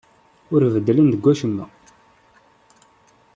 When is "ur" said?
0.53-0.61